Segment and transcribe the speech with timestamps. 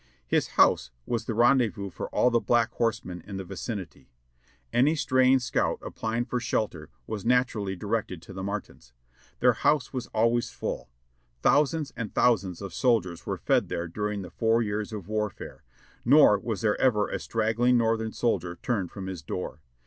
[0.25, 4.09] His house was the rendezvous for all the Black Horsemen in the vicinity.
[4.73, 8.93] Any straying scout applying for shelter was naturally directed to the Martins;
[9.41, 10.89] their house was always full;
[11.43, 15.63] thousands and thousands of soldiers were fed there during the four years of warfare,
[16.03, 18.55] nor AN OLD VIRGINIA FARMER IN 1864 669 was there ever a straggling Northern soldier
[18.63, 19.61] turned from his door.